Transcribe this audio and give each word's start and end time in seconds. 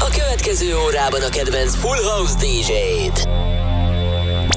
A 0.00 0.08
következő 0.10 0.76
órában 0.76 1.22
a 1.22 1.28
kedvenc 1.28 1.74
Full 1.76 2.02
House 2.02 2.34
DJ-t. 2.34 3.18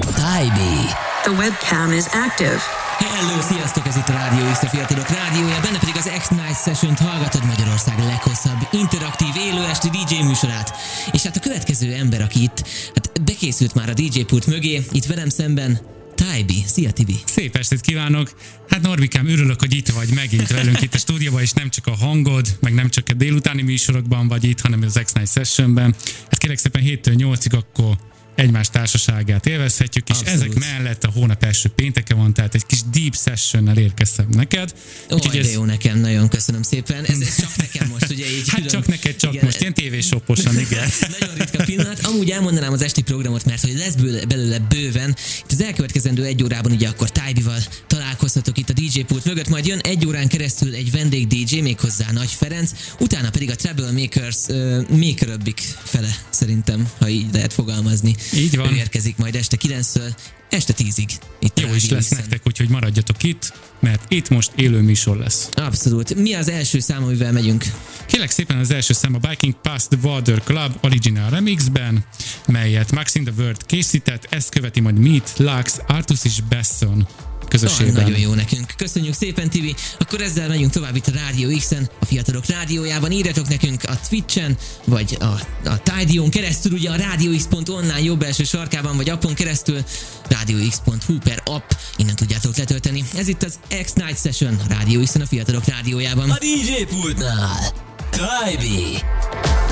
Tybee. 0.04 0.84
The 1.22 1.32
webcam 1.38 1.92
is 1.92 2.04
active. 2.26 2.60
Hello, 2.98 3.42
sziasztok! 3.42 3.86
Ez 3.86 3.96
itt 3.96 4.08
a 4.08 4.12
Rádió 4.12 4.50
X, 4.52 4.62
a 4.62 4.66
Fiatalok 4.66 5.08
Rádiója, 5.08 5.60
benne 5.62 5.78
pedig 5.78 5.94
az 5.96 6.10
X-Night 6.18 6.62
Session-t 6.64 6.98
hallgatod 6.98 7.44
Magyarország 7.44 7.98
leghosszabb, 7.98 8.68
interaktív, 8.70 9.34
élő 9.46 9.64
esti 9.64 9.88
DJ 9.88 10.22
műsorát. 10.22 10.74
És 11.12 11.22
hát 11.22 11.36
a 11.36 11.40
következő 11.40 11.92
ember, 11.92 12.20
aki 12.20 12.42
itt 12.42 12.68
hát 12.94 13.22
bekészült 13.24 13.74
már 13.74 13.88
a 13.88 13.92
DJ 13.92 14.20
pult 14.20 14.46
mögé, 14.46 14.86
itt 14.90 15.04
velem 15.04 15.28
szemben 15.28 15.80
Tybee. 16.14 16.66
Szia 16.66 16.90
Tibi! 16.90 17.16
Szép 17.24 17.56
estét 17.56 17.80
kívánok! 17.80 18.34
Hát 18.68 18.82
Norbikám, 18.82 19.26
örülök, 19.26 19.60
hogy 19.60 19.74
itt 19.74 19.88
vagy 19.88 20.08
megint 20.14 20.48
velünk 20.48 20.80
itt 20.82 20.94
a 20.94 20.98
stúdióban, 20.98 21.42
és 21.42 21.52
nem 21.52 21.70
csak 21.70 21.86
a 21.86 21.94
hangod, 21.94 22.46
meg 22.60 22.74
nem 22.74 22.88
csak 22.88 23.08
a 23.08 23.12
délutáni 23.12 23.62
műsorokban 23.62 24.28
vagy 24.28 24.44
itt, 24.44 24.60
hanem 24.60 24.82
az 24.82 25.00
X-Night 25.04 25.32
Sessionben. 25.32 25.94
Hát 26.30 26.38
kérlek 26.38 26.58
szépen 26.58 26.82
7-től 26.84 27.14
8-ig 27.16 27.58
akkor 27.58 27.96
egymás 28.34 28.70
társaságát 28.70 29.46
élvezhetjük, 29.46 30.08
és 30.08 30.18
Abszolút. 30.18 30.42
ezek 30.42 30.58
mellett 30.58 31.04
a 31.04 31.10
hónap 31.10 31.44
első 31.44 31.68
pénteke 31.68 32.14
van, 32.14 32.34
tehát 32.34 32.54
egy 32.54 32.66
kis 32.66 32.78
deep 32.92 33.16
sessionnel 33.16 33.76
érkeztem 33.76 34.26
neked. 34.30 34.74
Ó, 35.10 35.16
de 35.16 35.38
ez... 35.38 35.52
jó 35.52 35.64
nekem, 35.64 35.98
nagyon 36.00 36.28
köszönöm 36.28 36.62
szépen. 36.62 37.04
Ez, 37.04 37.20
ez 37.20 37.40
csak 37.40 37.56
nekem 37.56 37.88
most, 37.88 38.10
ugye 38.10 38.30
így. 38.30 38.48
Hát 38.48 38.54
külön- 38.54 38.70
csak 38.70 38.86
neked, 38.86 39.16
csak 39.16 39.32
Igen. 39.32 39.44
most, 39.44 39.60
ilyen 39.60 39.74
tévésoposan, 39.74 40.58
igen. 40.58 40.88
Nagyon 41.20 41.34
ritka 41.36 41.64
pillanat. 41.64 42.00
Amúgy 42.06 42.30
elmondanám 42.30 42.72
az 42.72 42.82
esti 42.82 43.02
programot, 43.02 43.44
mert 43.44 43.60
hogy 43.60 43.74
lesz 43.76 43.94
bőle, 43.94 44.24
belőle 44.24 44.58
bőven. 44.58 45.16
Itt 45.38 45.52
az 45.52 45.62
elkövetkezendő 45.62 46.24
egy 46.24 46.42
órában 46.42 46.72
ugye 46.72 46.88
akkor 46.88 47.10
Tybee-val 47.10 47.58
találkozhatok 47.86 48.58
itt 48.58 48.68
a 48.68 48.72
DJ 48.72 49.00
pult 49.00 49.24
mögött, 49.24 49.48
majd 49.48 49.66
jön 49.66 49.78
egy 49.78 50.06
órán 50.06 50.28
keresztül 50.28 50.74
egy 50.74 50.90
vendég 50.90 51.26
DJ, 51.26 51.60
méghozzá 51.60 52.12
Nagy 52.12 52.30
Ferenc, 52.30 52.70
utána 52.98 53.30
pedig 53.30 53.50
a 53.50 53.54
Troublemakers 53.54 54.36
uh, 54.48 54.88
makeröbbik 54.88 55.60
fele, 55.84 56.16
szerintem, 56.30 56.88
ha 56.98 57.08
így 57.08 57.26
lehet 57.32 57.52
fogalmazni. 57.52 58.16
Így 58.34 58.56
van. 58.56 58.72
Ő 58.72 58.76
érkezik 58.76 59.16
majd 59.16 59.34
este 59.34 59.56
9-től, 59.62 60.14
este 60.50 60.74
10-ig. 60.78 61.10
Itt 61.38 61.60
Jó 61.60 61.74
is 61.74 61.88
lesz 61.88 62.04
X-en. 62.04 62.18
nektek, 62.18 62.40
úgyhogy 62.46 62.68
maradjatok 62.68 63.22
itt, 63.22 63.52
mert 63.80 64.12
itt 64.12 64.28
most 64.28 64.50
élő 64.54 64.80
műsor 64.80 65.16
lesz. 65.16 65.48
Abszolút. 65.54 66.14
Mi 66.14 66.34
az 66.34 66.48
első 66.48 66.78
szám, 66.80 67.02
amivel 67.02 67.32
megyünk? 67.32 67.64
Kérlek 68.06 68.30
szépen 68.30 68.58
az 68.58 68.70
első 68.70 68.92
szám 68.92 69.14
a 69.14 69.28
Biking 69.28 69.54
Past 69.62 69.88
the 69.88 70.08
Water 70.08 70.42
Club 70.44 70.72
Original 70.80 71.30
Remixben, 71.30 72.04
melyet 72.46 72.92
Max 72.92 73.14
in 73.14 73.24
the 73.24 73.34
World 73.38 73.66
készített, 73.66 74.26
ezt 74.30 74.48
követi 74.50 74.80
majd 74.80 74.98
Meat, 74.98 75.32
Lux, 75.36 75.78
Artus 75.86 76.24
és 76.24 76.40
Besson 76.48 77.08
Közösségben. 77.52 78.02
nagyon 78.02 78.18
jó 78.18 78.34
nekünk. 78.34 78.72
Köszönjük 78.76 79.14
szépen, 79.14 79.50
Tibi. 79.50 79.74
Akkor 79.98 80.20
ezzel 80.20 80.48
megyünk 80.48 80.72
tovább 80.72 80.96
itt 80.96 81.06
a 81.06 81.10
Rádió 81.10 81.56
X-en, 81.56 81.90
a 82.00 82.04
Fiatalok 82.04 82.46
Rádiójában. 82.46 83.10
Írjatok 83.10 83.48
nekünk 83.48 83.82
a 83.84 83.92
Twitch-en, 84.08 84.56
vagy 84.84 85.16
a, 85.20 85.24
a 85.68 85.82
Tidion 85.82 86.30
keresztül, 86.30 86.72
ugye 86.72 86.90
a 86.90 86.96
radiox.online 86.96 88.00
jobb 88.02 88.22
első 88.22 88.44
sarkában, 88.44 88.96
vagy 88.96 89.10
appon 89.10 89.34
keresztül, 89.34 89.84
radiox.hu 90.28 91.18
per 91.18 91.42
app, 91.44 91.70
innen 91.96 92.16
tudjátok 92.16 92.56
letölteni. 92.56 93.04
Ez 93.16 93.28
itt 93.28 93.42
az 93.42 93.58
X-Night 93.82 94.20
Session, 94.20 94.60
Rádió 94.68 95.02
X-en, 95.02 95.22
a 95.22 95.26
Fiatalok 95.26 95.64
Rádiójában. 95.64 96.30
A 96.30 96.38
DJ 96.38 96.84
pultnál. 96.84 97.72
Tybee. 98.10 99.71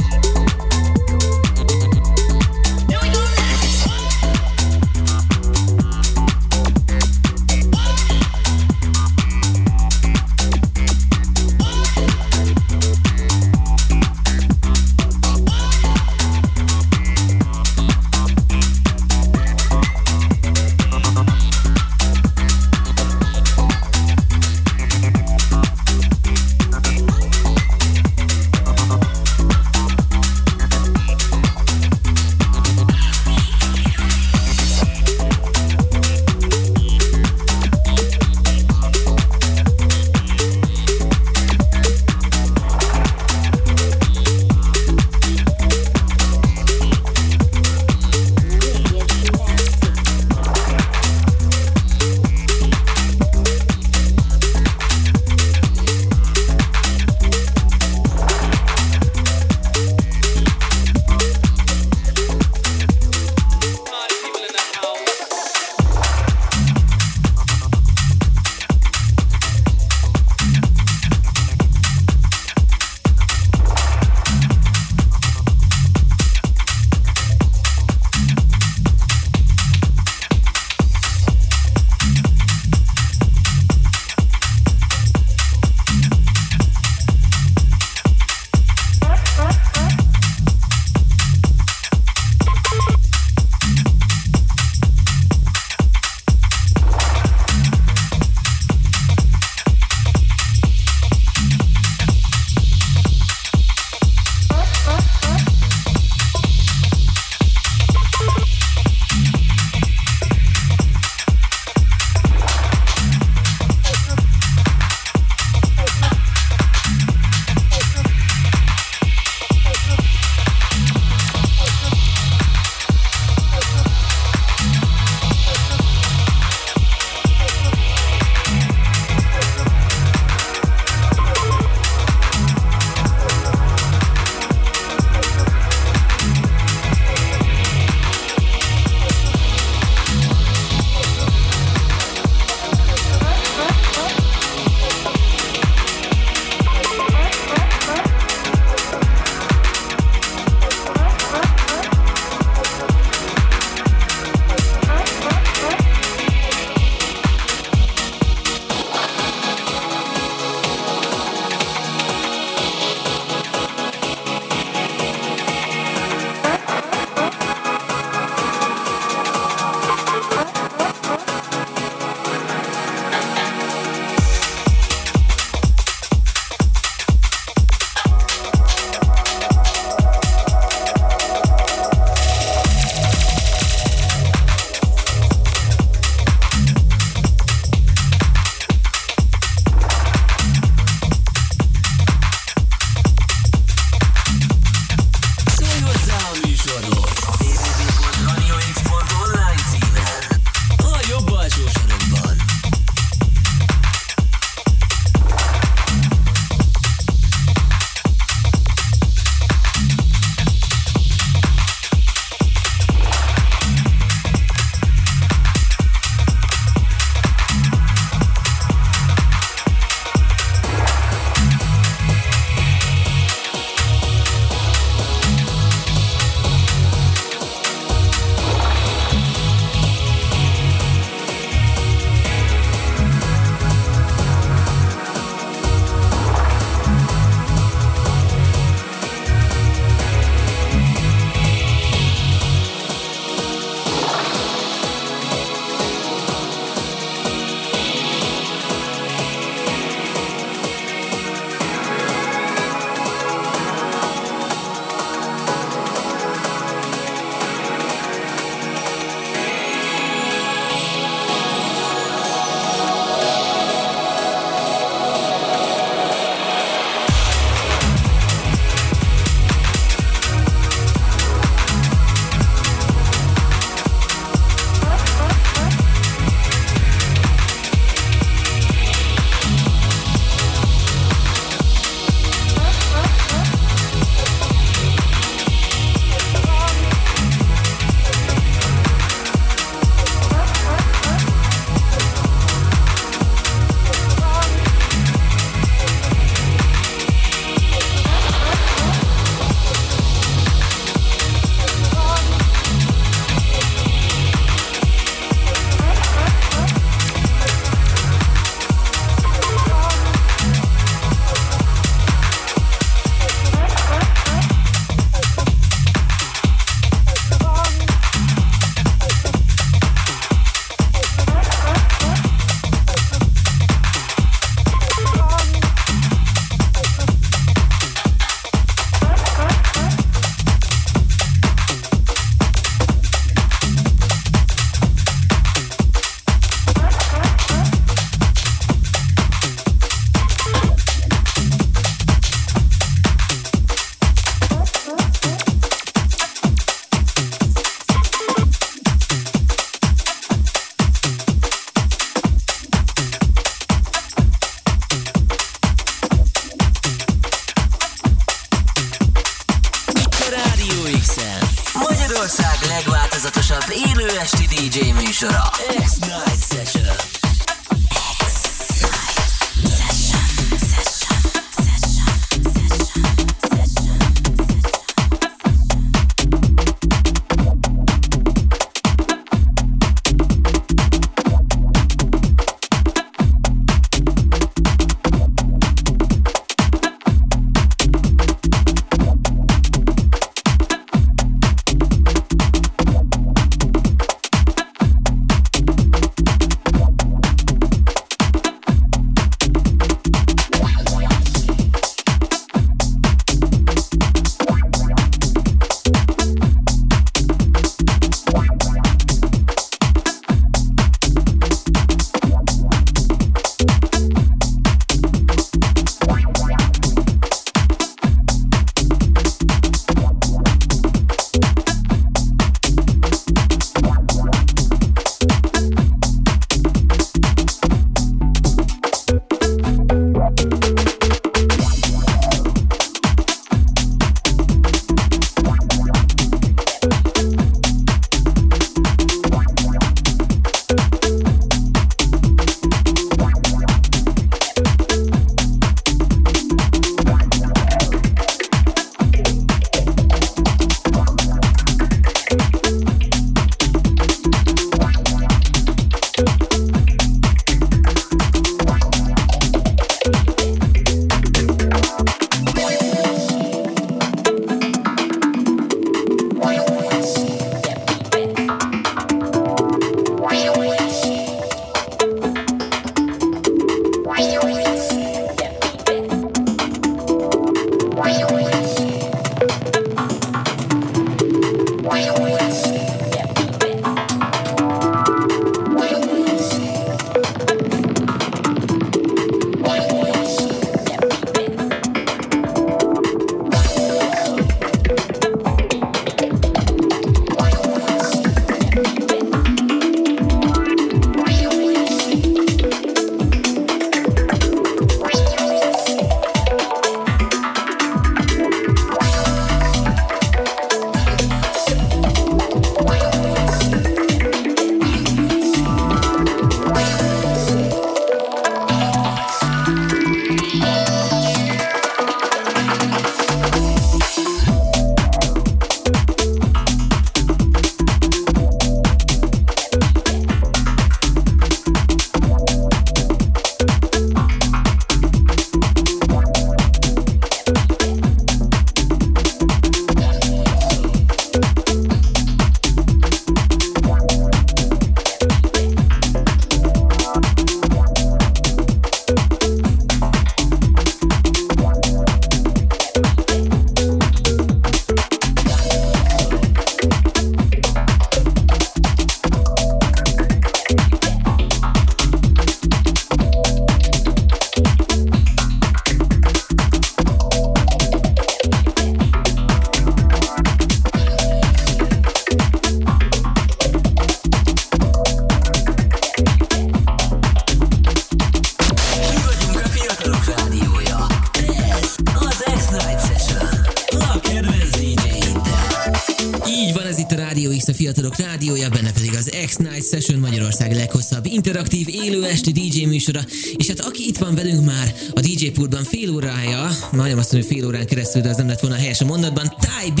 műsora, 593.06 593.24
és 593.56 593.66
hát 593.66 593.80
aki 593.80 594.06
itt 594.06 594.18
van 594.18 594.34
velünk 594.34 594.64
már 594.64 594.94
a 595.10 595.20
DJ 595.20 595.46
pultban 595.46 595.84
fél 595.84 596.10
órája, 596.10 596.70
majdnem 596.92 597.18
azt 597.18 597.32
mondom, 597.32 597.50
hogy 597.50 597.58
fél 597.58 597.66
órán 597.66 597.86
keresztül, 597.86 598.22
de 598.22 598.28
az 598.28 598.36
nem 598.36 598.46
lett 598.46 598.60
volna 598.60 598.76
helyes 598.76 599.00
a 599.00 599.04
mondatban, 599.04 599.54
Ty 599.60 599.92
B. 599.94 600.00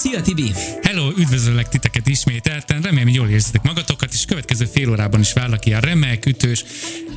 Szia 0.00 0.20
Tibi! 0.20 0.52
Hello, 0.82 1.10
üdvözöllek 1.16 1.68
titeket 1.68 2.08
ismételten, 2.08 2.80
remélem 2.82 3.08
jól 3.08 3.28
érzitek 3.28 3.62
magatokat, 3.62 4.12
és 4.12 4.24
következő 4.24 4.64
fél 4.64 4.90
órában 4.90 5.20
is 5.20 5.32
várlak 5.32 5.66
ilyen 5.66 5.80
remek, 5.80 6.26
ütős, 6.26 6.64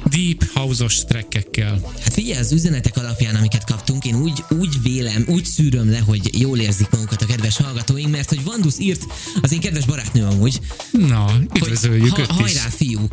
deep 0.06 0.43
house-os 0.54 0.98
trekkekkel. 1.06 1.93
Hát 2.04 2.13
figyelj, 2.13 2.39
az 2.39 2.52
üzenetek 2.52 2.98
alapján, 2.98 3.36
amiket 3.36 3.65
kaptunk, 3.65 4.06
én 4.06 4.15
úgy, 4.15 4.43
úgy 4.50 4.82
vélem, 4.82 5.24
úgy 5.28 5.46
szűröm 5.46 5.89
le, 5.89 6.00
hogy 6.00 6.39
jól 6.39 6.60
érzik 6.60 6.89
magukat 6.89 7.22
a 7.22 7.26
kedves 7.26 7.58
hallgatóink, 7.58 8.12
mert 8.12 8.30
hogy 8.30 8.43
Vandus 8.43 8.74
írt, 8.80 9.06
az 9.41 9.52
én 9.54 9.60
kedves 9.60 9.86
barátnő 9.86 10.24
amúgy, 10.24 10.60
Na, 10.91 11.34
üdvözöljük 11.56 12.10
hogy 12.10 12.19
őt 12.22 12.30
is. 12.30 12.36
hajrá 12.36 12.69
fiúk! 12.69 13.12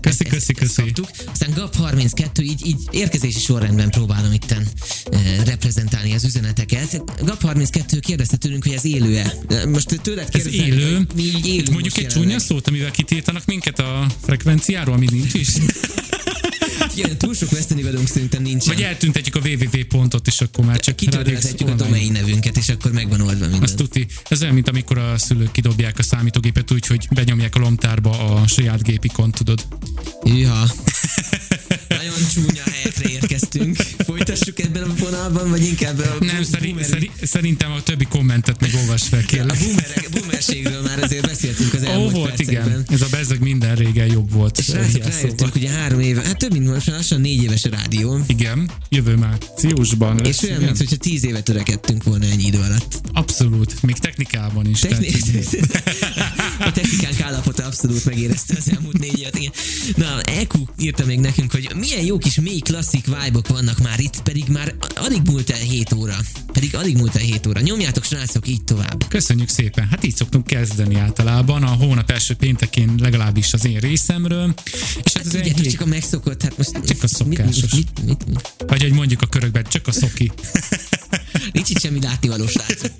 Köszi, 0.00 0.24
Ezt- 0.24 0.34
köszi, 0.34 0.52
köszi. 0.52 0.82
kaptuk. 0.82 1.08
Aztán 1.32 1.50
GAP 1.54 1.76
32, 1.76 2.42
így, 2.42 2.66
így 2.66 2.78
érkezési 2.90 3.38
sorrendben 3.40 3.90
próbálom 3.90 4.32
itten 4.32 4.68
e, 5.12 5.18
reprezentálni 5.44 6.14
az 6.14 6.24
üzeneteket. 6.24 7.02
GAP 7.24 7.42
32 7.42 7.98
kérdezte 7.98 8.36
tőlünk, 8.36 8.64
hogy 8.64 8.72
ez 8.72 8.84
élő-e. 9.10 9.66
Most 9.66 10.00
tőled 10.02 10.28
Ez 10.32 10.42
kérdezem, 10.42 10.66
élő. 10.66 10.96
hogy 10.96 11.06
mi 11.14 11.22
így 11.22 11.36
Itt 11.38 11.44
élünk 11.44 11.70
mondjuk 11.70 11.82
most 11.84 11.96
egy 11.96 12.02
jelenleg. 12.02 12.22
csúnya 12.28 12.38
szót, 12.38 12.68
amivel 12.68 12.90
kitiltanak 12.90 13.44
minket 13.44 13.78
a 13.78 14.06
frekvenciáról, 14.24 14.94
ami 14.94 15.06
nincs 15.10 15.34
is. 15.34 15.48
Igen, 16.96 17.18
túl 17.18 17.34
sok 17.34 17.50
vesztenivelünk 17.50 18.08
szerintem 18.08 18.42
nincsen. 18.42 18.74
Vagy 18.74 18.82
eltüntetjük 18.84 19.34
a 19.36 19.40
www 19.44 19.84
pontot, 19.88 20.26
és 20.26 20.40
akkor 20.40 20.64
már 20.64 20.80
csak 20.80 20.96
Kitörölhetjük 20.96 21.68
a 21.68 21.74
domain 21.74 22.12
nevünket, 22.12 22.56
és 22.56 22.68
akkor 22.68 22.92
megvan 22.92 23.20
oldva 23.20 23.44
minden. 23.44 23.62
Azt 23.62 23.76
tuti. 23.76 24.06
Ez 24.28 24.42
olyan, 24.42 24.54
mint 24.54 24.68
amikor 24.68 24.98
a 24.98 25.18
szülők 25.18 25.52
kidobják 25.52 25.98
a 25.98 26.02
számítógépet 26.02 26.72
úgy, 26.72 26.86
hogy 26.86 27.08
benyomják 27.10 27.54
a 27.54 27.58
lomtárba 27.58 28.10
a 28.10 28.46
saját 28.46 28.82
gépikon, 28.82 29.30
tudod. 29.30 29.66
Hűha. 30.22 30.66
Nagyon 31.96 32.28
csúnya 32.34 32.62
helyekre 32.72 33.08
érkeztünk. 33.10 33.76
Folytassuk 34.06 34.60
ebben 34.60 34.82
a 34.82 34.94
vonalban, 34.94 35.50
vagy 35.50 35.64
inkább 35.64 35.98
a 35.98 36.24
Nem, 36.24 36.42
szerint, 36.42 36.84
szerint, 36.84 37.12
szerintem 37.26 37.72
a 37.72 37.82
többi 37.82 38.04
kommentet 38.04 38.60
meg 38.60 38.70
olvas 38.74 39.02
fel, 39.08 39.18
a 39.20 39.22
kérlek. 39.26 39.58
boomerek, 39.58 40.08
boomerségről 40.10 40.82
már 40.82 41.02
azért 41.02 41.26
beszéltünk 41.26 41.72
az 41.74 41.82
Ó, 41.82 41.86
elmúlt 41.86 42.12
volt, 42.12 42.28
percekben. 42.28 42.66
igen. 42.66 42.84
Ez 42.88 43.00
a 43.02 43.06
bezzeg 43.10 43.40
minden 43.40 43.74
régen 43.76 44.06
jobb 44.06 44.32
volt. 44.32 44.58
És 44.58 44.68
rájöttünk, 44.68 44.94
Ilyen 44.96 45.10
szóval. 45.10 45.22
rájöttünk, 45.22 45.54
ugye 45.54 45.68
három 45.70 46.00
éve, 46.00 46.22
hát 46.22 46.36
több 46.38 46.52
mint 46.52 46.66
most 46.66 46.86
lassan 46.86 47.20
négy 47.20 47.42
éves 47.42 47.64
a 47.64 47.68
rádió. 47.70 48.24
Igen, 48.26 48.70
jövő 48.88 49.14
márciusban 49.16 50.16
lesz. 50.16 50.26
És 50.42 50.48
olyan, 50.48 50.60
igen. 50.62 50.74
mintha 50.78 50.96
tíz 50.96 51.24
éve 51.24 51.40
törekedtünk 51.42 52.02
volna 52.04 52.24
ennyi 52.24 52.46
idő 52.46 52.58
alatt. 52.58 53.00
Abszolút, 53.12 53.82
még 53.82 53.98
technikában 53.98 54.66
is. 54.66 54.78
Techni- 54.80 55.08
a 56.66 56.72
technikánk 56.72 57.20
állapota 57.20 57.64
abszolút 57.64 58.04
megérezte 58.04 58.54
az 58.58 58.70
elmúlt 58.74 58.98
négy 58.98 59.18
évet. 59.18 59.38
Igen. 59.38 59.52
Na, 59.96 60.20
EQ 60.22 60.58
írta 60.78 61.04
még 61.04 61.18
nekünk, 61.18 61.52
hogy 61.52 61.68
milyen 61.80 62.04
jó 62.04 62.18
kis 62.18 62.34
mély 62.34 62.58
klasszik 62.58 63.04
vibe 63.04 63.40
vannak 63.48 63.78
már 63.78 64.00
itt, 64.00 64.22
pedig 64.22 64.44
már 64.48 64.74
alig 64.94 65.20
múlt 65.24 65.50
el 65.50 65.58
7 65.58 65.92
óra. 65.92 66.16
Pedig 66.52 66.76
alig 66.76 66.96
múlt 66.96 67.16
el 67.16 67.22
7 67.22 67.46
óra. 67.46 67.60
Nyomjátok 67.60 68.04
srácok 68.04 68.48
így 68.48 68.64
tovább. 68.64 69.08
Köszönjük 69.08 69.48
szépen. 69.48 69.88
Hát 69.88 70.04
így 70.04 70.14
szoktunk 70.14 70.46
kezdeni 70.46 70.94
általában, 70.94 71.62
a 71.62 71.66
hónap 71.68 72.10
első 72.10 72.34
péntekén 72.34 72.94
legalábbis 72.98 73.52
az 73.52 73.64
én 73.64 73.78
részemről. 73.78 74.54
És 75.04 75.12
hát 75.12 75.24
ez 75.24 75.30
Tudjátok, 75.30 75.56
enyhé- 75.56 75.70
csak 75.70 75.80
a 75.80 75.86
megszokott, 75.86 76.42
hát 76.42 76.56
most... 76.56 76.70
Csak 76.86 77.02
a 77.02 77.08
szokásos. 77.08 77.72
Mit, 77.72 77.72
mit, 77.72 78.06
mit, 78.06 78.26
mit, 78.26 78.54
Vagy 78.66 78.82
hogy 78.82 78.92
mondjuk 78.92 79.22
a 79.22 79.26
körökben, 79.26 79.64
csak 79.68 79.86
a 79.86 79.92
szoki. 79.92 80.32
nincs 81.52 81.70
itt 81.70 81.80
semmi 81.80 82.00
látnivaló 82.02 82.46
srácok. 82.46 82.90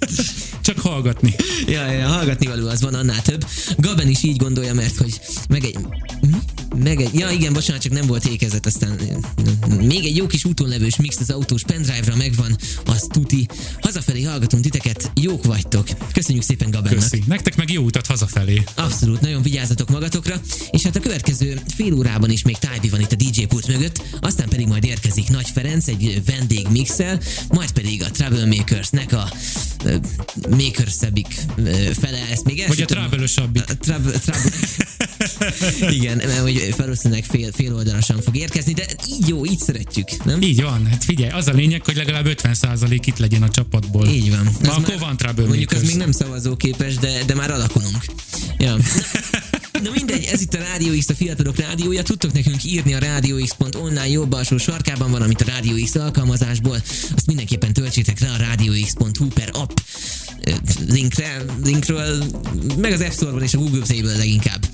Csak 0.61 0.79
hallgatni. 0.79 1.35
Ja, 1.67 1.91
ja, 1.91 2.09
hallgatni 2.09 2.47
való 2.47 2.69
az 2.69 2.81
van 2.81 2.95
annál 2.95 3.23
több. 3.23 3.47
Gaben 3.77 4.09
is 4.09 4.23
így 4.23 4.37
gondolja, 4.37 4.75
mert 4.75 4.97
hogy 4.97 5.21
meg 5.49 5.65
egy... 5.65 5.79
Meg 6.83 7.01
egy... 7.01 7.15
Ja 7.15 7.31
igen, 7.31 7.53
bocsánat, 7.53 7.83
csak 7.83 7.93
nem 7.93 8.07
volt 8.07 8.27
ékezet, 8.27 8.67
aztán 8.67 8.99
még 9.81 10.05
egy 10.05 10.17
jó 10.17 10.27
kis 10.27 10.45
úton 10.45 10.69
levős 10.69 10.97
mix 10.97 11.17
az 11.21 11.31
autós 11.31 11.63
pendrive-ra 11.63 12.17
megvan, 12.17 12.57
az 12.85 13.07
tuti. 13.13 13.47
Hazafelé 13.81 14.23
hallgatunk 14.23 14.63
titeket, 14.63 15.11
jók 15.21 15.45
vagytok. 15.45 15.89
Köszönjük 16.13 16.45
szépen 16.45 16.71
Gabennak. 16.71 16.99
Köszi. 16.99 17.23
Nektek 17.27 17.57
meg 17.57 17.71
jó 17.71 17.83
utat 17.83 18.07
hazafelé. 18.07 18.63
Abszolút, 18.75 19.21
nagyon 19.21 19.43
vigyázzatok 19.43 19.89
magatokra, 19.91 20.41
és 20.71 20.83
hát 20.83 20.97
a 20.97 21.01
következő 21.01 21.61
fél 21.75 21.93
órában 21.95 22.31
is 22.31 22.43
még 22.43 22.59
Tájbi 22.59 22.89
van 22.89 23.01
itt 23.01 23.13
a 23.13 23.17
DJ 23.17 23.43
pult 23.45 23.67
mögött, 23.67 24.03
aztán 24.21 24.49
pedig 24.49 24.67
majd 24.67 24.85
érkezik 24.85 25.29
Nagy 25.29 25.49
Ferenc 25.55 25.89
egy 25.89 26.23
vendég 26.25 26.67
mixel, 26.71 27.21
majd 27.49 27.73
pedig 27.73 28.03
a 28.03 28.11
Troublemakersnek 28.11 29.13
a 29.13 29.33
uh, 29.85 29.95
Makersebbik 30.51 31.27
uh, 31.57 31.71
fele, 31.91 32.29
ezt 32.31 32.45
még 32.45 32.59
el 32.61 32.69
Vagy 32.69 32.81
a 32.81 32.85
tudom- 32.85 33.03
Trouble-ösabbik. 33.03 33.63
a 33.71 33.75
Trouble, 33.77 34.19
trouble. 34.19 34.51
Igen, 35.97 36.17
mert 36.17 36.39
hogy 36.39 36.75
valószínűleg 36.77 37.25
fél, 37.25 37.53
fél 37.53 37.75
oldalasan 37.75 38.21
fog 38.23 38.37
érkezni, 38.37 38.73
de 38.73 38.87
így 39.09 39.29
jó, 39.29 39.47
így 39.47 39.59
szeretjük, 39.59 40.25
nem? 40.25 40.43
Így 40.43 40.63
van, 40.63 40.87
hát 40.87 41.05
figyelj, 41.05 41.31
az 41.31 41.49
a 41.49 41.53
lényeg, 41.53 41.85
hogy 41.85 41.97
legalább 41.97 42.27
50% 42.29 43.01
itt 43.05 43.19
legyen 43.19 43.43
a 43.43 43.49
csapatból. 43.49 44.07
Így 44.07 44.31
van. 44.31 44.47
Ez 44.63 44.69
akkor 44.69 44.99
van 44.99 45.17
Trouble 45.17 45.47
Mondjuk 45.47 45.73
az 45.73 45.83
még 45.83 45.97
nem 45.97 46.13
szavazóképes, 46.13 46.95
de, 46.95 47.25
de 47.27 47.35
már 47.35 47.51
alakulunk. 47.51 48.05
Ja. 48.59 48.77
Na, 49.83 49.91
mindegy, 49.95 50.29
ez 50.33 50.41
itt 50.41 50.55
a 50.55 50.59
Rádió 50.59 50.99
X, 50.99 51.09
a 51.09 51.15
Fiatalok 51.15 51.57
Rádiója. 51.57 52.03
Tudtok 52.03 52.33
nekünk 52.33 52.65
írni 52.65 52.95
a 52.95 52.99
rádióx.online 52.99 54.09
jobb 54.09 54.33
alsó 54.33 54.59
sarkában 54.59 55.11
van, 55.11 55.23
amit 55.23 55.41
a 55.41 55.45
Rádió 55.45 55.85
X 55.85 55.95
alkalmazásból. 55.95 56.83
Azt 57.17 57.27
mindenképpen 57.27 57.73
töltsétek 57.73 58.21
rá 58.21 58.35
a 58.35 58.37
rádióx.hu 58.37 59.27
per 59.29 59.51
app 59.53 59.71
linkre, 60.89 61.45
linkről, 61.65 62.25
meg 62.77 62.93
az 62.93 63.01
App 63.01 63.13
Store-ban 63.13 63.43
és 63.43 63.55
a 63.55 63.59
Google 63.59 63.83
Play-ből 63.87 64.17
leginkább. 64.17 64.67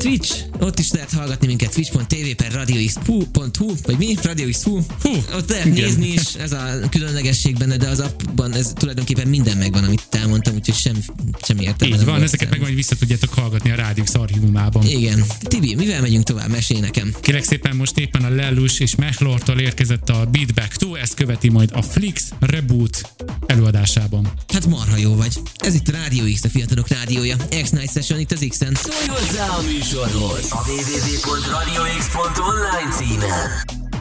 Twitch, 0.00 0.34
ott 0.58 0.78
is 0.78 0.90
lehet 0.90 1.12
hallgatni 1.12 1.46
minket, 1.46 1.70
twitch.tv 1.72 2.30
per 2.36 2.52
radiox.hu, 2.52 3.74
vagy 3.82 3.96
mi? 3.98 4.16
Radiox.hu. 4.22 4.80
Hú, 5.02 5.10
Ott 5.34 5.48
lehet 5.48 5.66
igen. 5.66 5.84
nézni 5.84 6.06
is, 6.06 6.34
ez 6.34 6.52
a 6.52 6.78
különlegesség 6.90 7.58
benne, 7.58 7.76
de 7.76 7.88
az 7.88 8.00
appban 8.00 8.52
ez 8.52 8.72
tulajdonképpen 8.74 9.28
minden 9.28 9.56
megvan, 9.56 9.84
amit 9.84 10.02
elmondtam, 10.10 10.54
úgyhogy 10.54 10.74
sem, 10.74 10.96
semmi 11.42 11.62
értelme. 11.62 11.96
Így 11.96 12.04
van, 12.04 12.22
ezeket 12.22 12.50
meg 12.50 12.60
majd 12.60 12.74
vissza 12.74 12.96
tudjátok 12.96 13.34
hallgatni 13.34 13.70
a 13.70 13.74
Rádiós 13.74 14.12
archívumában. 14.12 14.86
Igen. 14.86 15.24
Tibi, 15.42 15.74
mivel 15.74 16.00
megyünk 16.00 16.24
tovább? 16.24 16.48
Mesélj 16.48 16.80
nekem. 16.80 17.14
Kérlek 17.20 17.44
szépen 17.44 17.76
most 17.76 17.98
éppen 17.98 18.24
a 18.24 18.28
Lellus 18.28 18.80
és 18.80 18.94
Mehlortól 18.94 19.58
érkezett 19.60 20.08
a 20.08 20.24
Beatback 20.32 20.76
2, 20.76 20.96
ezt 20.98 21.14
követi 21.14 21.48
majd 21.48 21.70
a 21.72 21.82
Flix 21.82 22.28
Reboot 22.40 23.12
előadásában. 23.46 24.32
Hát 24.52 24.66
marha 24.66 24.96
jó 24.96 25.14
vagy. 25.14 25.32
Ez 25.58 25.74
itt 25.74 25.88
a 25.88 25.92
Rádió 25.92 26.24
X, 26.34 26.44
a 26.44 26.48
fiatalok 26.48 26.88
rádiója. 26.88 27.36
X-Night 27.62 27.92
Session 27.92 28.20
itt 28.20 28.32
az 28.32 28.46
X-en. 28.48 28.74
Szólj 28.74 29.18
hozzá 29.18 29.46
a 29.48 29.60
műsorhoz 29.92 30.52
a 30.52 30.62
www.radiox.online 30.66 32.90
címen. 32.90 33.50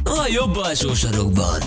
A 0.04 0.28
jobb 0.32 0.56
alsó 0.56 0.93
sarokban. 0.93 1.62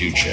Future. 0.00 0.32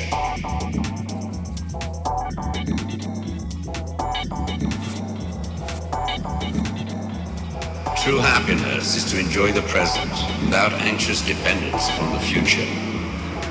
True 8.02 8.20
happiness 8.20 8.96
is 8.96 9.04
to 9.12 9.20
enjoy 9.20 9.52
the 9.52 9.64
present 9.64 10.10
without 10.46 10.72
anxious 10.88 11.22
dependence 11.28 11.90
upon 11.90 12.14
the 12.14 12.20
future. 12.22 12.66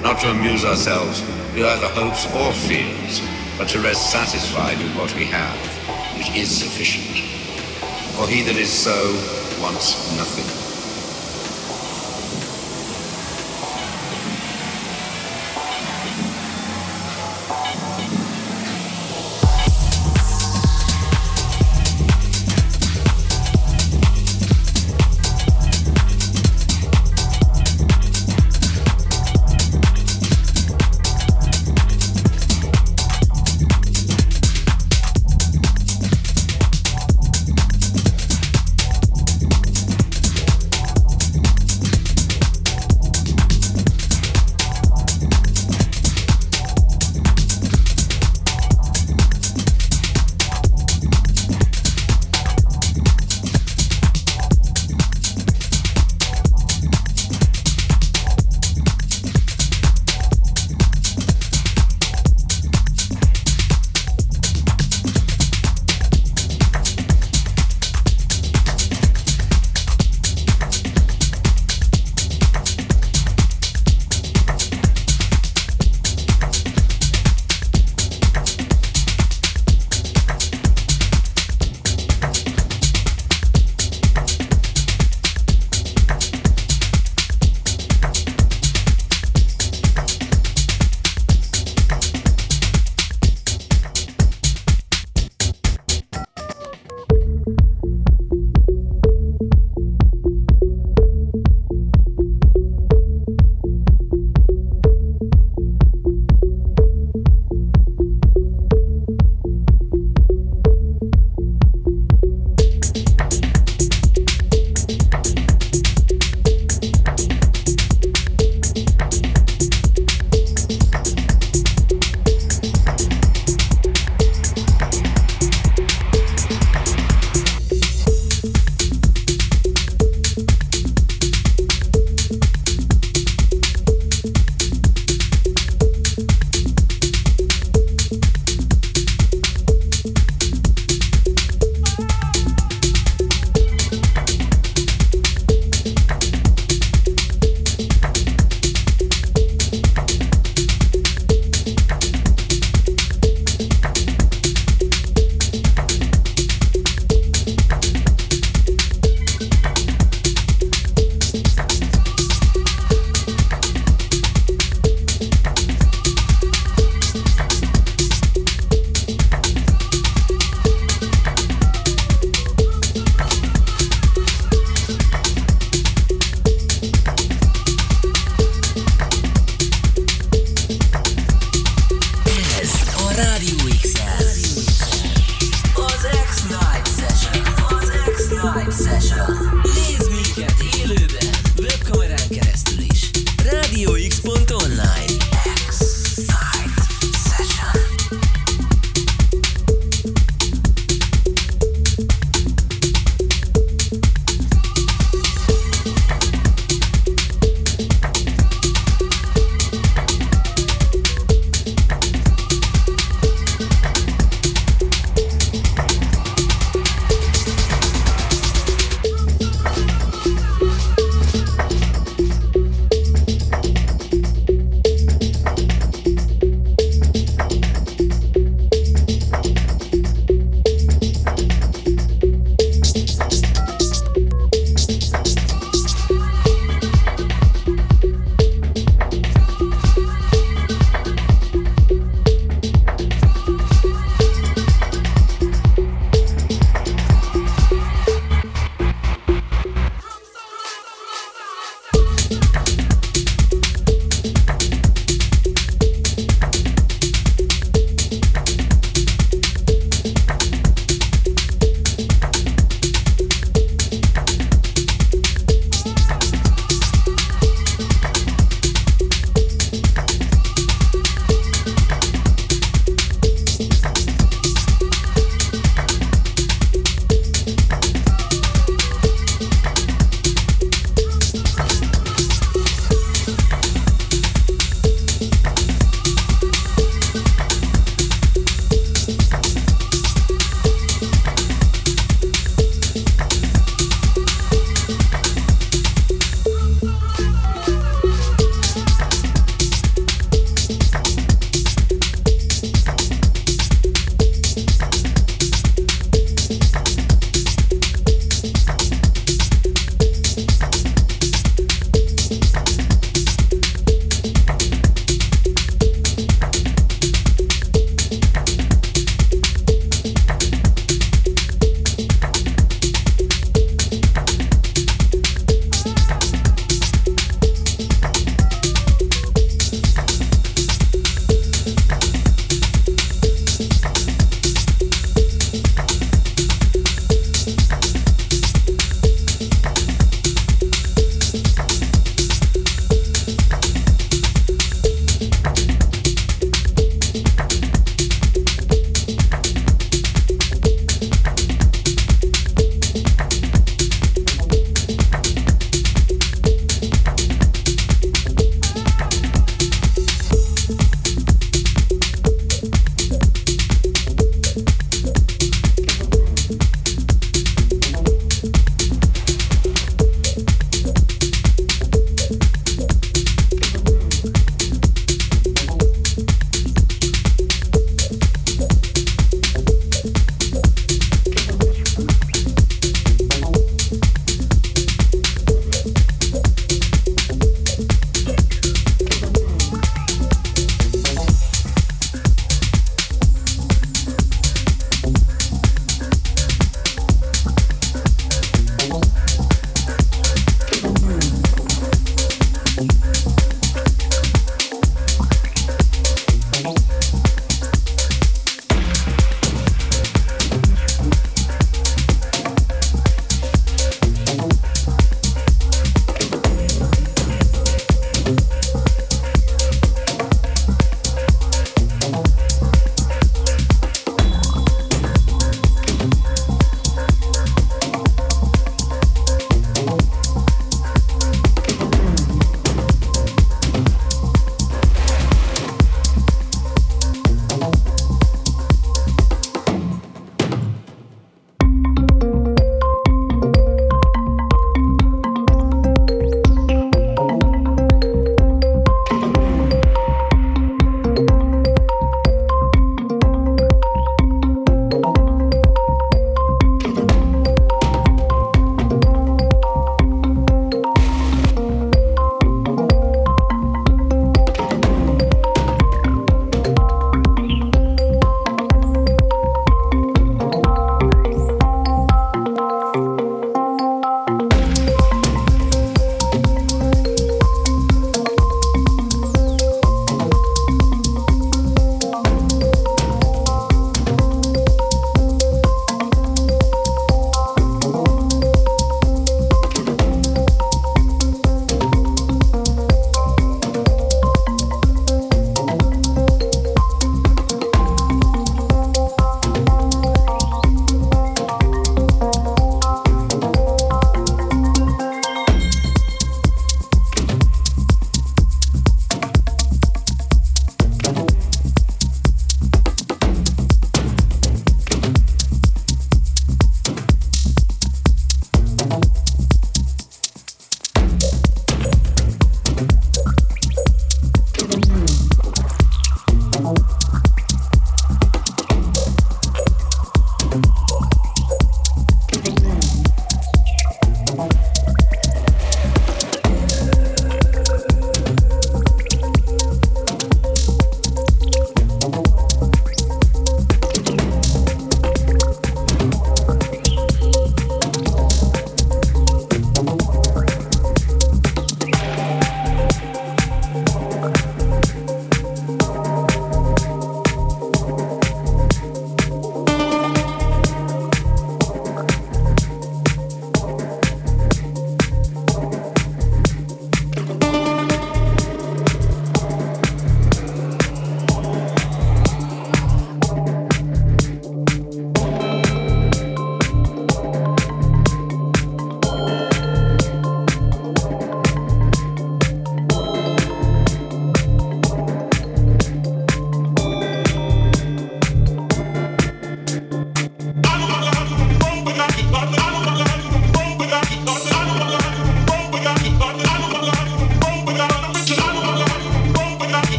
Not 0.00 0.18
to 0.20 0.30
amuse 0.30 0.64
ourselves 0.64 1.20
with 1.52 1.66
either 1.66 1.88
hopes 1.88 2.24
or 2.34 2.54
fears, 2.54 3.20
but 3.58 3.68
to 3.68 3.80
rest 3.80 4.10
satisfied 4.10 4.78
with 4.78 4.96
what 4.96 5.14
we 5.14 5.26
have, 5.26 5.58
which 6.16 6.34
is 6.34 6.48
sufficient. 6.48 7.18
For 8.16 8.26
he 8.26 8.40
that 8.44 8.56
is 8.56 8.72
so 8.72 9.12
wants 9.60 10.16
nothing. 10.16 10.57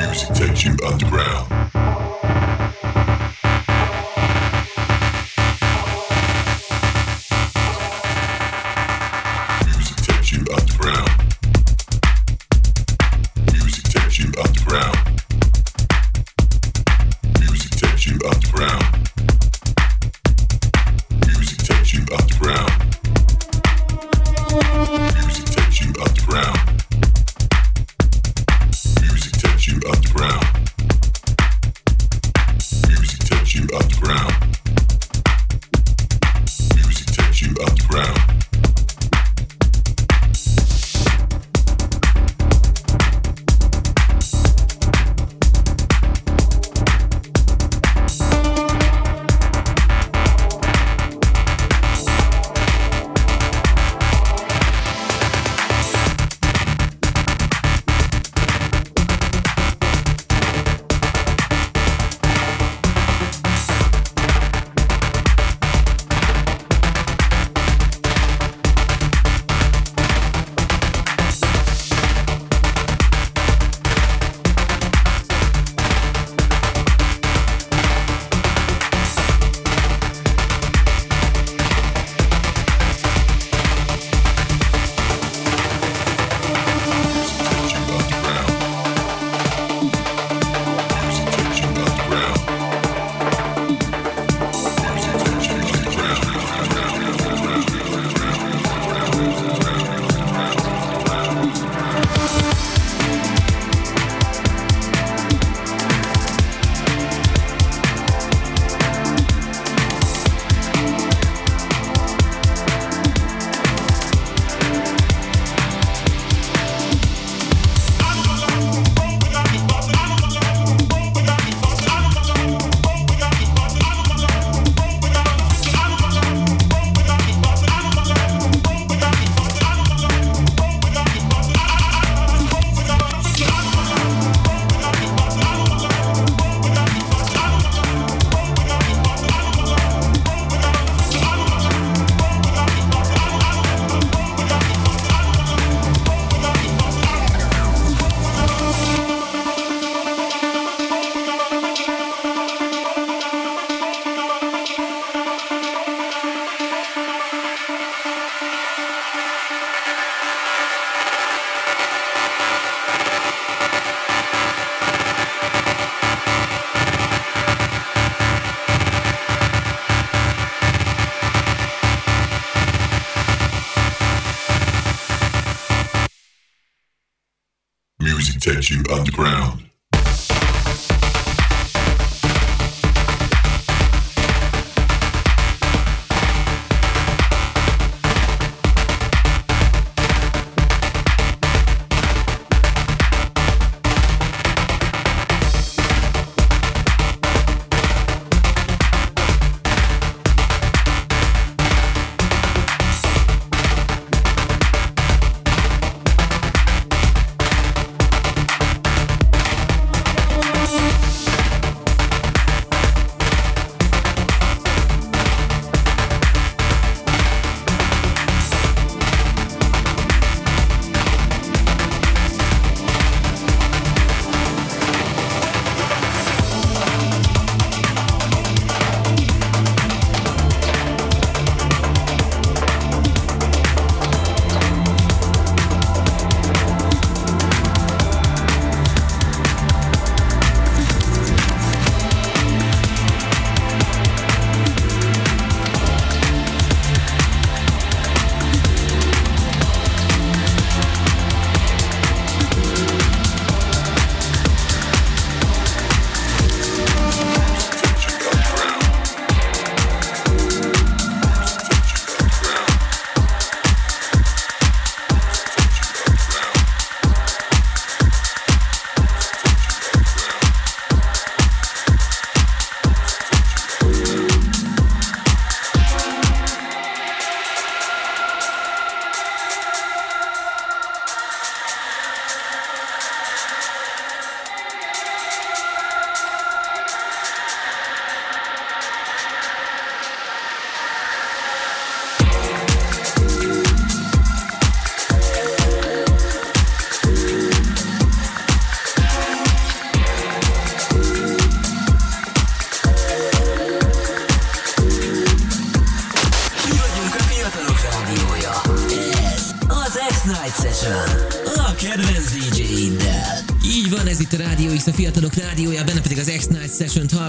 music 0.00 0.34
takes 0.34 0.64
you 0.64 0.74
underground. 0.86 1.59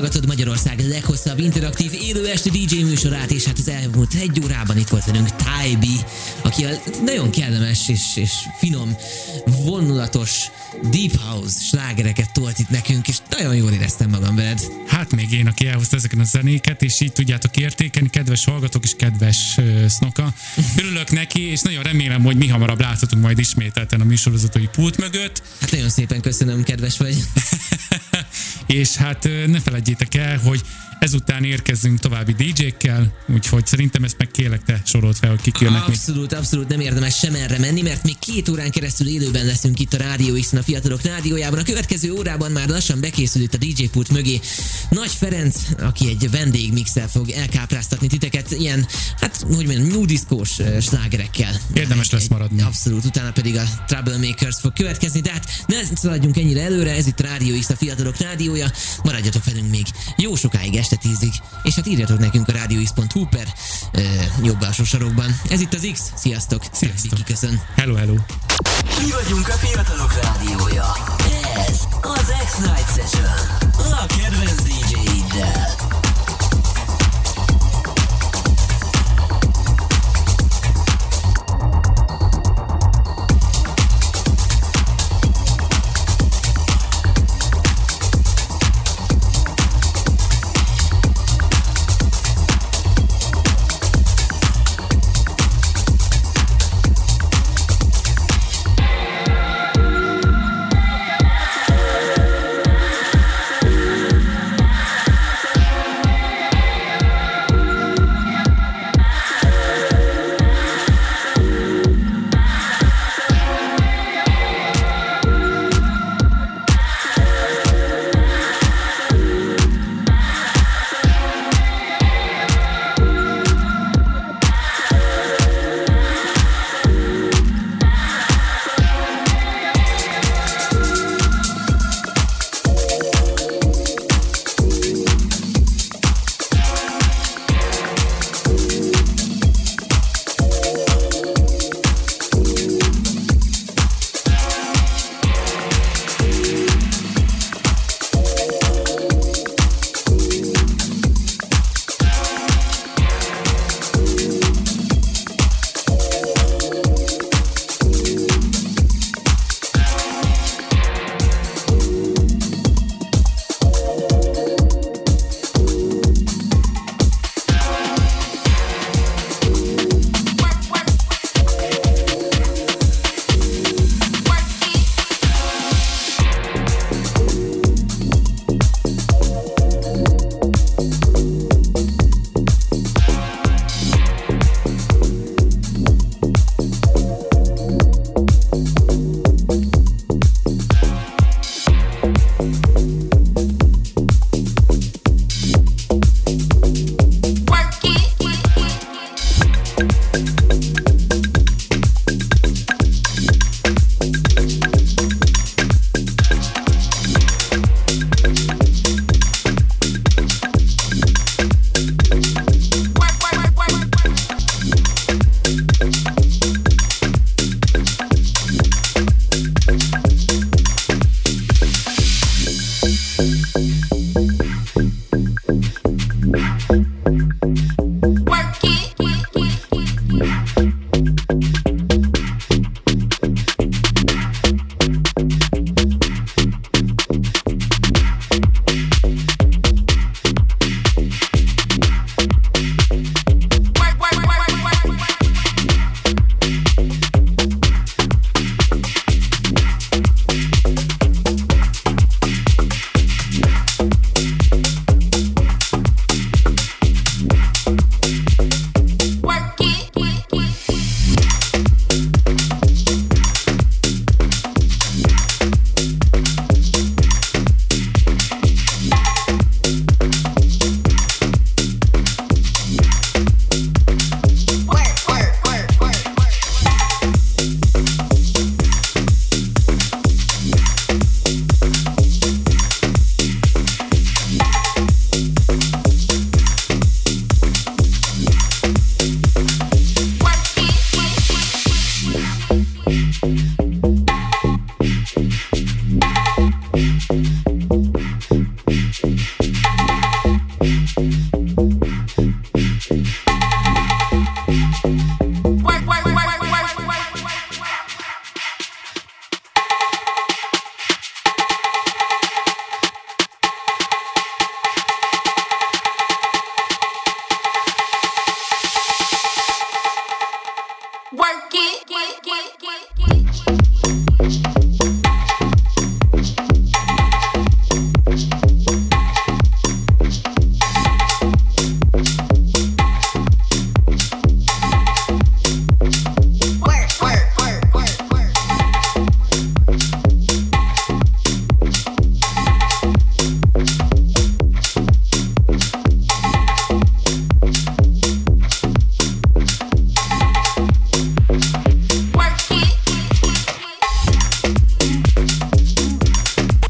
Hallgatod 0.02 0.28
Magyarország 0.28 0.80
leghosszabb 0.80 1.40
interaktív 1.40 1.94
élő 1.94 2.28
esti 2.28 2.50
DJ 2.50 2.82
műsorát, 2.82 3.32
és 3.32 3.46
hát 3.46 3.58
az 3.58 3.68
elmúlt 3.70 4.14
egy 4.14 4.42
órában 4.44 4.78
itt 4.78 4.88
volt 4.88 5.06
velünk 5.06 5.30
Tybi, 5.36 6.00
aki 6.42 6.64
a 6.64 6.70
nagyon 7.06 7.32
kellemes 7.32 7.90
és, 7.90 8.02
és 8.16 8.32
finom, 8.60 8.96
vonulatos 9.46 10.32
Deep 10.92 11.16
House 11.16 11.60
slágereket 11.60 12.34
tolt 12.34 12.60
itt 12.60 12.70
nekünk, 12.70 13.08
és 13.08 13.18
nagyon 13.30 13.56
jól 13.56 13.72
éreztem 13.72 14.10
magam 14.10 14.36
veled. 14.36 14.62
Hát 14.88 15.16
még 15.16 15.32
én, 15.32 15.48
aki 15.48 15.68
elhozta 15.68 15.96
ezeket 15.96 16.20
a 16.20 16.24
zenéket, 16.24 16.82
és 16.82 17.00
így 17.00 17.12
tudjátok 17.12 17.58
értékeni, 17.58 18.10
kedves 18.10 18.46
hallgatók 18.46 18.84
és 18.84 18.94
kedves 18.98 19.58
uh, 19.58 19.90
Snoka. 19.90 20.34
Örülök 20.78 21.12
neki, 21.12 21.42
és 21.42 21.62
nagyon 21.62 21.84
remélem, 21.84 22.24
hogy 22.24 22.36
mi 22.36 22.48
hamarabb 22.48 22.80
láthatunk 22.80 23.24
majd 23.24 23.40
ismételten 23.40 24.02
a 24.02 24.04
műsorvezetői 24.04 24.70
pult 24.72 24.98
mögött. 24.98 25.42
Hát 25.60 25.72
nagyon 25.72 25.90
szépen 25.90 26.22
köszönöm, 26.22 26.64
kedves 26.64 26.98
vagy. 26.98 27.16
és 28.72 28.96
hát 28.96 29.30
ne 29.46 29.60
felejtjétek 29.60 30.16
el, 30.16 30.38
hogy 30.38 30.62
ezután 31.02 31.44
érkezzünk 31.44 32.00
további 32.00 32.34
DJ-kkel, 32.34 33.14
úgyhogy 33.28 33.68
szerintem 33.68 34.04
ezt 34.04 34.18
meg 34.18 34.28
kérlek 34.28 34.64
te 34.64 34.82
sorolt 34.86 35.18
fel, 35.18 35.30
hogy 35.30 35.42
kik 35.42 35.58
jönnek 35.60 35.88
még. 35.88 35.96
Abszolút, 35.98 36.34
abszolút 36.34 36.68
nem 36.68 36.80
érdemes 36.80 37.18
sem 37.18 37.36
erre 37.36 37.60
menni, 37.60 37.82
mert 37.82 38.04
még 38.04 38.20
két 38.20 38.50
órán 38.50 38.72
keresztül 38.72 39.08
élőben 39.08 39.46
leszünk 39.46 39.80
itt 39.80 39.94
a 39.94 39.98
Rádió 39.98 40.34
x 40.40 40.54
a 40.54 40.64
Fiatalok 40.64 41.02
Rádiójában. 41.02 41.60
A 41.60 41.64
következő 41.64 42.12
órában 42.12 42.52
már 42.52 42.68
lassan 42.68 43.00
bekészül 43.00 43.42
itt 43.42 43.54
a 43.54 43.58
DJ 43.58 43.84
pult 43.84 44.10
mögé 44.10 44.40
Nagy 44.90 45.12
Ferenc, 45.12 45.56
aki 45.80 46.08
egy 46.08 46.30
vendégmixel 46.32 47.08
fog 47.08 47.30
elkápráztatni 47.30 48.08
titeket 48.08 48.52
ilyen, 48.52 48.88
hát 49.20 49.46
hogy 49.56 49.66
mondjam, 49.66 49.88
new 49.88 50.06
diszkós 50.06 50.58
slágerekkel. 50.82 51.62
Érdemes 51.74 52.06
Egy- 52.06 52.14
lesz 52.14 52.28
maradni. 52.28 52.62
Abszolút, 52.62 53.06
utána 53.06 53.32
pedig 53.32 53.56
a 53.58 53.64
Troublemakers 53.88 54.56
fog 54.60 54.74
következni, 54.74 55.22
de 55.22 55.32
hát 55.32 55.50
ne 55.68 55.76
szaladjunk 55.96 56.38
ennyire 56.38 56.62
előre, 56.62 56.92
ez 56.96 57.08
itt 57.08 57.20
a 57.20 57.24
Rádió 57.24 57.60
X 57.60 57.70
a 57.70 57.76
Fiatalok 57.76 58.18
Rádiója, 58.18 58.72
maradjatok 59.04 59.44
velünk 59.46 59.70
még 59.70 59.86
jó 60.18 60.36
sokáig 60.36 60.76
este 60.76 60.91
tízig, 60.96 61.34
és 61.64 61.76
hát 61.76 61.88
írjatok 61.88 62.20
nekünk 62.20 62.48
a 62.48 62.52
radiox.hu 62.52 63.26
per 63.26 63.48
ö, 63.92 64.02
jobb 64.44 64.62
alsó 64.62 64.84
sarokban. 64.84 65.40
Ez 65.50 65.60
itt 65.60 65.74
az 65.74 65.88
X, 65.94 66.12
sziasztok! 66.16 66.64
Sziasztok. 66.72 67.12
Viki 67.12 67.24
köszön. 67.24 67.62
Hello, 67.76 67.96
hello! 67.96 68.14
Mi 69.04 69.12
vagyunk 69.24 69.48
a 69.48 69.52
fiatalok 69.52 70.14
rádiója. 70.22 70.96
Ez 71.68 71.80
az 72.02 72.34
X-Night 72.46 72.96
Session. 72.96 73.30
A 73.92 74.06
kedvenc 74.06 74.62
DJ-iddel. 74.62 75.91